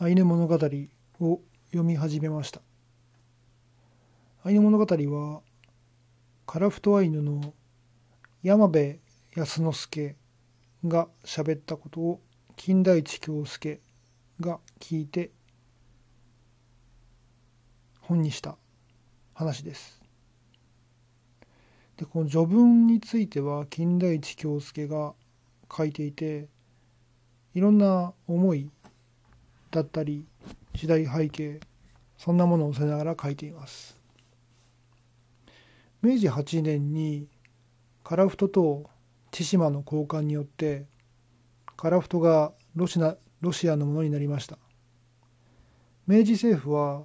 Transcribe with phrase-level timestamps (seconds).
[0.00, 0.54] アイヌ物語
[1.20, 2.60] を読み始めました。
[4.42, 5.40] アイヌ物語は
[6.46, 7.54] カラフトアイヌの
[8.42, 8.98] 山部
[9.36, 10.16] 康之助
[10.84, 12.20] が喋ったことを
[12.56, 13.78] 金田一京介
[14.40, 15.30] が聞いて
[18.00, 18.56] 本にした
[19.32, 20.02] 話です。
[21.98, 25.14] でこの序文については金田一京介が
[25.74, 26.48] 書いていて
[27.54, 28.68] いろんな思い
[29.74, 30.24] だったり
[30.72, 31.58] 時代背景
[32.16, 33.98] そんなものを載せながら書いています。
[36.00, 37.28] 明治8年に
[38.04, 38.88] 樺太と
[39.32, 40.86] 千島の交換によって
[41.76, 44.58] 樺太がロシナロシアのものになりました。
[46.06, 47.02] 明治政府は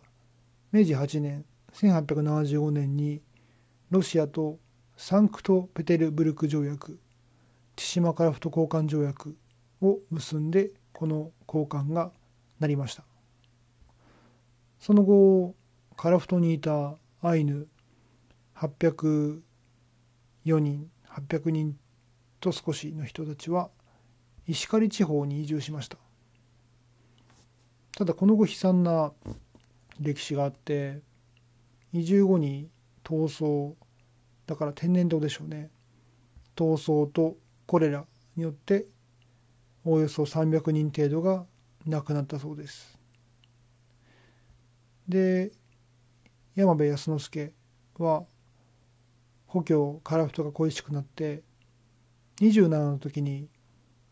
[0.71, 3.21] 明治8年1875年に
[3.89, 4.59] ロシアと
[4.95, 6.99] サンクトペテルブルク条約
[7.75, 9.35] 千島樺太交換条約
[9.81, 12.11] を結んでこの交換が
[12.59, 13.03] なりました。
[14.79, 15.55] その後
[15.95, 17.67] 樺太にいたアイヌ
[18.55, 19.41] 804
[20.45, 21.77] 人800人
[22.39, 23.69] と少しの人たちは
[24.47, 25.97] 石狩地方に移住しました。
[27.97, 29.11] ただこの後悲惨な
[29.99, 31.01] 歴史があって
[31.91, 32.69] 移住後に
[33.03, 33.73] 闘争
[34.45, 35.69] だから天然痘でしょうね。
[36.55, 38.05] 闘争とコレラ
[38.35, 38.85] によって
[39.83, 41.45] およそ300人程度が
[41.85, 42.99] 亡くなったそうです。
[45.07, 45.51] で
[46.55, 47.53] 山部康之助
[47.97, 48.23] は
[49.47, 51.41] 故郷樺太が恋しくなって
[52.41, 53.49] 27の時に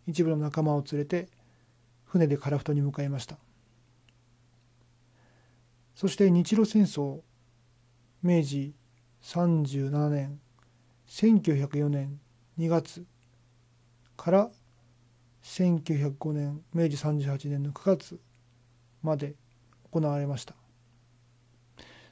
[0.08, 1.30] 一部の仲間を連れて
[2.06, 3.38] 船で樺太に向かいました。
[5.96, 7.22] そして日露戦争
[8.24, 8.74] 明治
[9.24, 10.40] 37年
[11.08, 12.20] 1904年
[12.58, 13.06] 2月
[14.16, 14.50] から
[15.44, 18.20] 1905年明治38年の9月
[19.02, 19.36] まで
[19.92, 20.56] 行われました。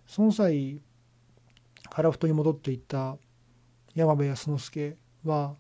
[0.08, 0.82] その際
[1.90, 3.18] 樺太に戻っていった
[3.94, 5.56] 山部康之助は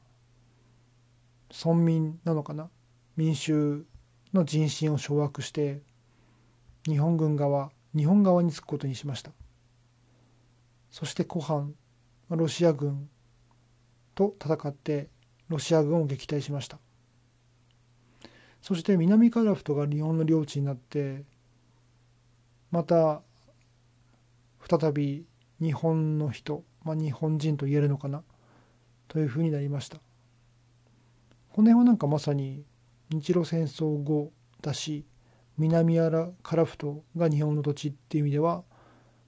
[1.63, 2.69] 村民なのかな？
[3.15, 3.85] 民衆
[4.33, 5.81] の人心を掌握して
[6.85, 9.31] 日本軍側日本側につくことにしました。
[10.91, 11.73] そして後半
[12.29, 13.09] ロシア軍
[14.15, 15.09] と戦って
[15.47, 16.79] ロシア軍を撃退しました。
[18.65, 21.23] そして南カラフトが日本の領地になって
[22.71, 23.21] また
[24.67, 25.27] 再び
[25.61, 28.23] 日本の人、まあ、日本人と言えるのかな
[29.07, 29.97] というふうになりました。
[31.53, 32.63] この辺はなんかまさに
[33.11, 34.31] 日露戦争後
[34.63, 35.05] だし
[35.59, 38.63] 南アラカラフトが日本の土地っていう意味では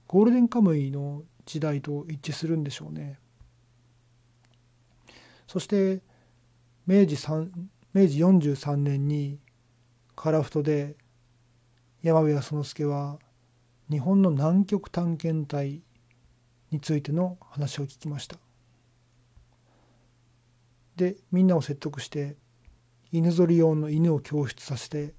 [0.08, 3.20] ゴールデンカムイの時代と一致するんでしょうね。
[5.46, 6.02] そして
[6.88, 7.48] 明治3
[7.94, 9.38] 明治43年に
[10.14, 10.96] カラフトで
[12.02, 13.18] 山部康之助は
[13.90, 15.82] 日本の南極探検隊
[16.70, 18.36] についての話を聞きました。
[20.96, 22.36] でみんなを説得して
[23.10, 25.14] 犬ぞり用の犬を教出させて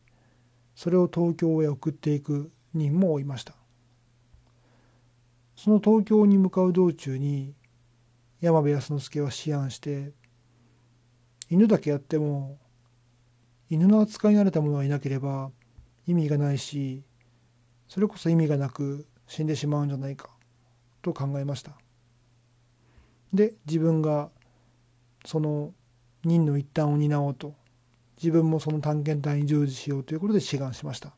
[0.76, 3.56] それを東京へ送っていく任も負いました。
[5.56, 7.54] その東京に向かう道中に
[8.40, 10.14] 山部康之助は思案して
[11.50, 12.58] 犬だけやっても
[13.70, 15.52] 犬の扱いに慣れた者がいなければ
[16.08, 17.04] 意味がないし
[17.88, 20.30] それこそ意味がなく死んでしまうんじゃないか
[21.02, 21.74] と考えました。
[23.34, 24.30] で自分が
[25.26, 25.74] その
[26.24, 27.54] 任の一端を担おうと
[28.18, 31.14] 自分もその探検隊に従事しようということで志願しました。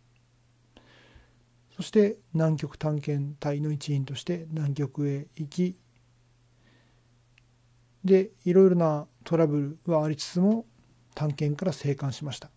[1.75, 5.77] そして南極探検隊の一員として南極へ行き
[8.03, 10.65] でいろいろなトラブルはありつつも
[11.15, 12.49] 探検から生還しました。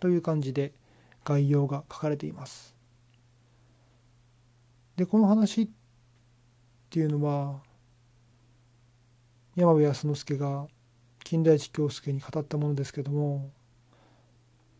[0.00, 0.72] という感じで
[1.26, 2.74] 概要が書かれています。
[4.96, 5.68] でこの話っ
[6.88, 7.60] ていうのは
[9.56, 10.68] 山部康之助が
[11.22, 13.50] 金田一京介に語ったものですけども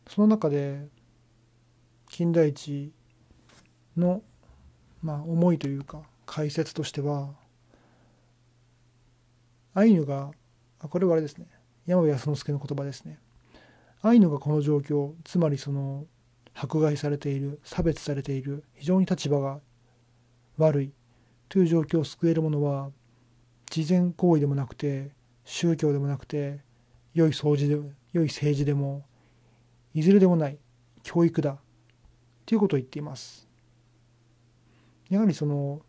[0.09, 0.89] その中で
[2.09, 2.95] 金田一
[3.95, 4.23] の
[5.03, 7.44] まあ思いというか解説としては
[9.75, 10.31] アイヌが
[10.81, 11.47] あこれはあれですね。
[11.87, 13.19] 山部康之助の言葉ですね。
[14.03, 16.07] アイヌがこの状況つまりその
[16.55, 19.61] 迫害されている差別されている非常に立場が
[20.59, 20.93] 悪い
[21.49, 22.91] という状況を救えるものは
[23.71, 25.11] 慈善行為でもなくて
[25.45, 26.61] 宗教でもなくて
[27.13, 27.75] 良い掃除で
[28.13, 29.05] 良い政治でも
[29.93, 30.59] いずれでもない
[31.03, 31.59] 教育だ
[32.47, 33.49] ということを言っています。
[35.11, 35.83] やはりその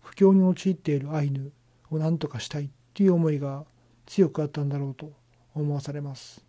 [0.00, 1.52] 不況に陥っているアイヌ
[1.90, 3.64] を何とかしたいという思いが
[4.06, 5.12] 強くあったんだろうと
[5.54, 6.44] 思わされます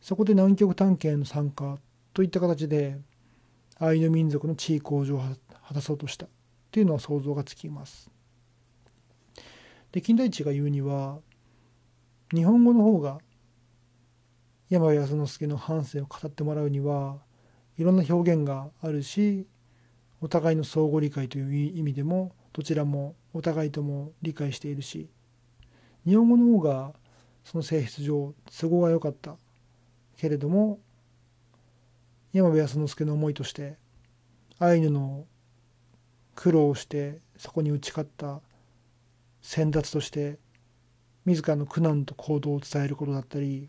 [0.00, 1.78] そこで南極探検の参加
[2.12, 2.98] といった形で
[3.78, 5.22] アイヌ民族の地位向上を
[5.66, 6.28] 果たそうとしたっ
[6.70, 8.10] ていうのは想像がつきます。
[9.92, 11.18] で金田一が言うには
[12.34, 13.18] 日本語の方が
[14.68, 17.18] 山部康之助の半生を語ってもらうには
[17.78, 19.46] いろんな表現があるし
[20.20, 25.08] お互いの相互理解という意味でもどちらもお互いとも理解しているし
[26.06, 26.92] 日本語の方が
[27.44, 29.36] その性質上都合が良かった。
[30.16, 30.78] けれども
[32.32, 33.76] 山部康之助の思いとして
[34.58, 35.26] アイヌの
[36.34, 38.40] 苦労をしてそこに打ち勝った
[39.42, 40.38] 先達として
[41.26, 43.68] 自らの苦難と行動を伝えることだったり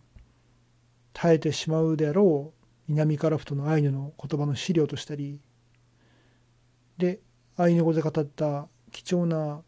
[1.14, 5.40] 耐えてしまうであろう南カラフトのアイヌの言葉の資料としたり
[6.98, 7.20] で
[7.58, 9.62] アイヌ語で語った貴重な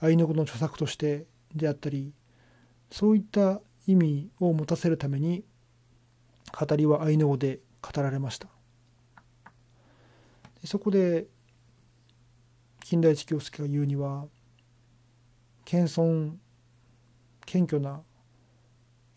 [0.00, 2.12] アイヌ語の著作としてであったり
[2.90, 5.44] そういった意味を持たせるために
[6.58, 8.48] 語りはアイヌ語で語られました。
[10.60, 11.26] でそこで
[12.84, 14.26] 金田一京介が言うには
[15.64, 16.32] 謙遜
[17.46, 18.02] 謙虚な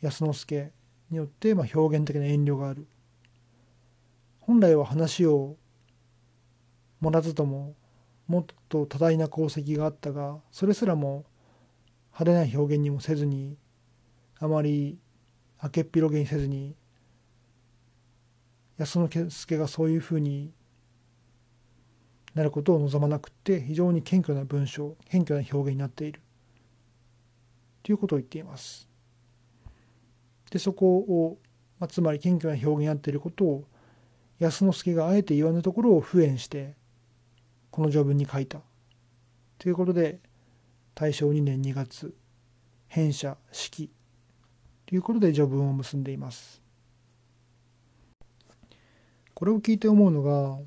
[0.02, 0.72] 安之助
[1.10, 2.88] によってまあ表現的な遠慮がある。
[4.40, 5.56] 本来は話を
[7.00, 7.76] もらずとも
[8.28, 11.26] もっと多大な功績があったがそれすらも
[12.18, 13.57] 派手な表現にもせずに
[14.39, 14.98] あまり
[15.62, 16.75] 明けっぴろげにせずに
[18.77, 20.51] 安之助がそういうふうに
[22.36, 26.21] なることを望まなくって非常に謙虚な文章謙虚な表現になっている
[27.83, 28.88] ということを言っています。
[30.50, 31.38] でそこを、
[31.80, 33.63] まあ、つまり謙虚な表現になっていることを
[34.39, 36.75] 安之助があえて言わぬところを敷衍して
[37.71, 38.60] この序文に書いた
[39.57, 40.19] ということで
[40.95, 42.13] 大正2年2月
[42.88, 43.90] 変社式
[44.86, 46.62] ということで序文を結んでいます。
[49.34, 50.60] これを聞いて思うのが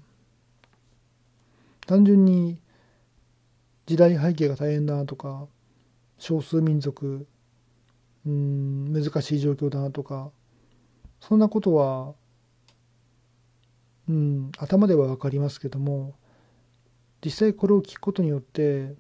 [1.87, 2.61] 単純に
[3.87, 5.47] 時代背景が大変だなとか
[6.19, 7.27] 少数民族
[8.27, 10.31] うん難しい状況だなとか
[11.21, 12.15] そんなことは
[14.09, 16.15] うん、頭では分かりますけども
[17.25, 18.95] 実際これを聞くことによって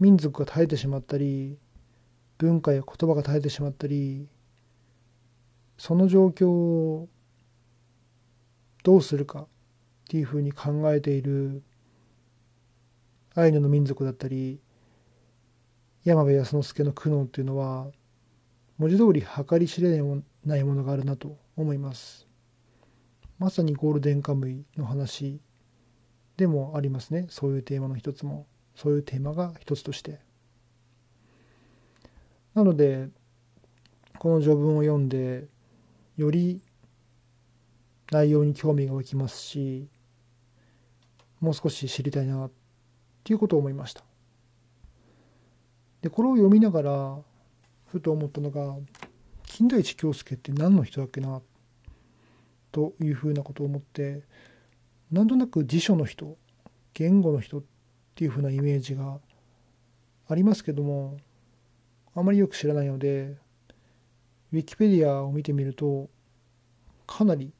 [0.00, 1.58] 民族が絶えてしまったり
[2.38, 4.28] 文化や言葉が絶えてしまったり
[5.76, 7.08] その状況を
[8.84, 9.46] どうするかっ
[10.08, 11.62] ていうふうに考えている
[13.34, 14.60] アイヌの民族だったり
[16.04, 17.86] 山部康之助の苦悩っていうのは
[18.78, 19.90] 文字通り計り知れ
[20.44, 22.28] ないものがあるなと思います。
[23.38, 25.40] まさにゴールデンカムイの話
[26.36, 28.46] でもありますねそういうテーマの一つも
[28.78, 30.20] そういうテーマが一つとして。
[32.54, 33.08] なので
[34.18, 35.48] この序文を読んで
[36.16, 36.60] より
[38.12, 39.88] 内容に興味が湧きますし
[41.40, 42.50] もう少し知りたいなっ
[43.22, 44.02] ていうことを思いました。
[46.02, 47.18] でこれを読みながら
[47.86, 48.76] ふと思ったのが
[49.42, 51.42] 金田一京介って何の人だっけな
[52.70, 54.22] というふうなことを思って
[55.10, 56.36] なんとなく辞書の人
[56.94, 57.77] 言語の人って
[58.18, 59.20] っていうふうなイメージが
[60.28, 61.18] ありますけども
[62.16, 63.36] あまりよく知らないので
[64.52, 66.10] ウィキペディアを見てみると
[67.06, 67.52] かなり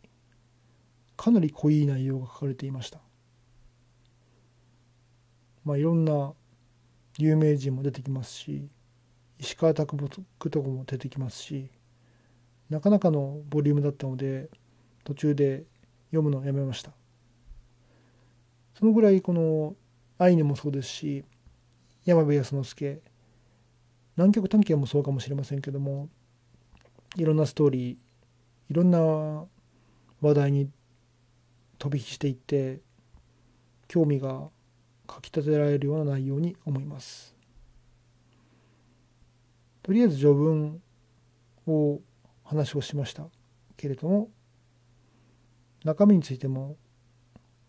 [1.17, 2.99] かなり濃い内容が書かれていました。
[5.65, 6.33] まあいろんな
[7.19, 8.69] 有名人も出てきますし
[9.39, 11.71] 石川啄木とかも出てきますし
[12.69, 14.49] なかなかのボリュームだったので
[15.05, 15.63] 途中で
[16.11, 16.91] 読むのをやめました。
[18.77, 19.77] そのぐらいこの
[20.19, 21.25] アイヌもそうですし
[22.05, 23.01] 山部康之助
[24.17, 26.09] 南極探検もそうかもしれませんけども
[27.17, 27.97] いろんなストーリー
[28.71, 28.99] いろんな
[30.21, 30.71] 話題に
[31.79, 32.81] 飛び火していって
[33.87, 34.49] 興味が
[35.07, 37.37] かきたてられるような内容に思います
[39.83, 40.83] とりあえず序文
[41.67, 42.01] を
[42.45, 43.25] 話をしました
[43.77, 44.29] けれども
[45.85, 46.77] 中身についても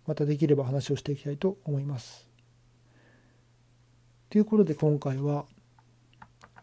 [0.07, 2.28] またできれば話をしていきたいと思います。
[4.29, 5.45] ということで今回は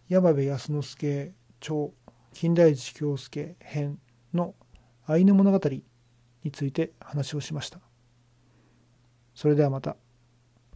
[0.08, 1.88] 山部康之助著
[2.32, 3.98] 金田一京介編
[4.32, 4.54] の
[5.04, 5.70] アイヌ物語
[6.44, 7.80] について話をしました。
[9.34, 9.96] それではまた。